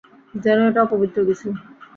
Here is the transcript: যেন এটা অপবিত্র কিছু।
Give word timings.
যেন 0.35 0.59
এটা 0.69 0.79
অপবিত্র 0.83 1.17
কিছু। 1.29 1.47